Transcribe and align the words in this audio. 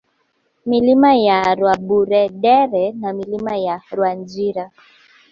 Milima 0.69 1.09
ya 1.27 1.39
Rwaburendere 1.59 2.83
na 3.01 3.09
Milima 3.17 3.53
ya 3.65 3.75
Rwanzira 3.93 4.63